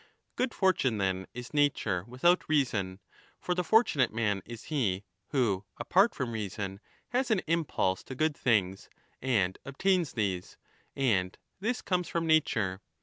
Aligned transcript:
35 0.35 0.35
Good 0.35 0.53
fortune, 0.55 0.97
then, 0.97 1.27
is 1.35 1.53
nature 1.53 2.03
without 2.07 2.49
reason. 2.49 2.99
For 3.39 3.53
the 3.53 3.63
fortunate 3.63 4.11
man 4.11 4.41
is 4.47 4.63
he 4.73 5.03
who 5.27 5.63
apart 5.77 6.15
from 6.15 6.31
reason 6.31 6.79
has 7.09 7.29
an 7.29 7.43
impulse 7.45 8.03
to 8.05 8.15
good 8.15 8.35
things 8.35 8.89
and 9.21 9.59
obtains 9.63 10.13
these, 10.13 10.57
and 10.95 11.37
this 11.59 11.83
comes 11.83 12.07
from 12.09 12.25
nature. 12.25 12.81